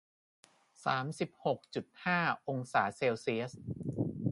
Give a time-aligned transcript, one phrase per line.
[0.85, 3.51] สามสิบหกจุดห้า องศาเซลเซียส